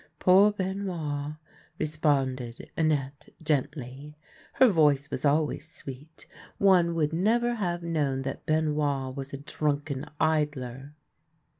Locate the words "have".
7.53-7.83